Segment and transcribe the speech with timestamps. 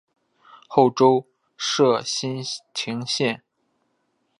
[0.67, 3.43] 后周设莘亭县。